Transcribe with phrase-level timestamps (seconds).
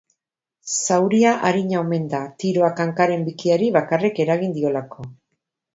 [0.85, 5.11] Zauria arina omen da, tiroak hankaren bikiari bakarrik eragin diolako.